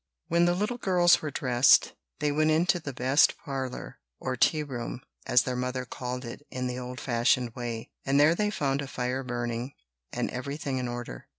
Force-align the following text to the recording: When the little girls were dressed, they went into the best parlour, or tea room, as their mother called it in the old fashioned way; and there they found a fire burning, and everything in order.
When 0.29 0.45
the 0.45 0.55
little 0.55 0.79
girls 0.79 1.21
were 1.21 1.29
dressed, 1.29 1.93
they 2.17 2.31
went 2.31 2.49
into 2.49 2.79
the 2.79 2.91
best 2.91 3.37
parlour, 3.37 3.99
or 4.19 4.35
tea 4.35 4.63
room, 4.63 5.01
as 5.27 5.43
their 5.43 5.55
mother 5.55 5.85
called 5.85 6.25
it 6.25 6.41
in 6.49 6.65
the 6.65 6.79
old 6.79 6.99
fashioned 6.99 7.53
way; 7.53 7.91
and 8.03 8.19
there 8.19 8.33
they 8.33 8.49
found 8.49 8.81
a 8.81 8.87
fire 8.87 9.23
burning, 9.23 9.73
and 10.11 10.31
everything 10.31 10.79
in 10.79 10.87
order. 10.87 11.27